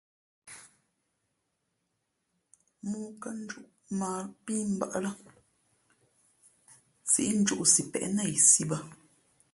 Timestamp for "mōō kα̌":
2.89-3.31